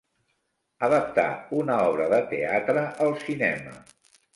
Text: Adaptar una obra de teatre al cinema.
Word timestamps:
Adaptar 0.87 1.27
una 1.59 1.77
obra 1.93 2.11
de 2.17 2.23
teatre 2.35 2.87
al 3.09 3.17
cinema. 3.27 3.81